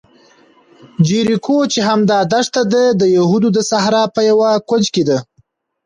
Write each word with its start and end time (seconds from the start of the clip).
جیریکو 1.05 1.57
چې 1.71 1.79
همدا 1.87 2.19
دښته 2.31 2.61
ده، 2.71 2.83
د 2.99 3.03
یهودو 3.17 3.47
د 3.53 3.59
صحرا 3.69 4.03
په 4.15 4.21
یوه 4.29 4.49
کونج 4.69 4.85
کې 4.93 5.03
دی. 5.07 5.19